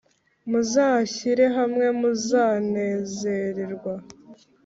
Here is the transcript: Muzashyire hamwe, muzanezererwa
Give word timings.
Muzashyire 0.49 1.45
hamwe, 1.57 1.85
muzanezererwa 2.01 3.93